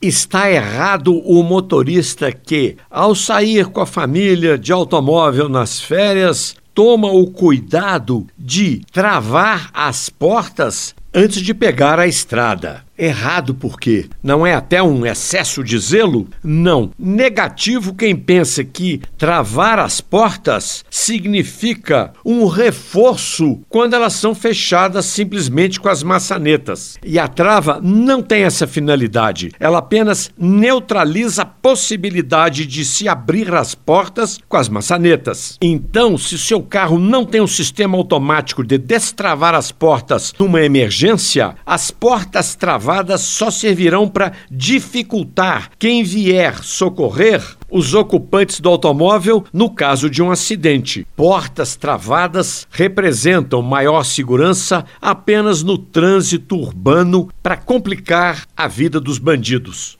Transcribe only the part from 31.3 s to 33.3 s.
a possibilidade de se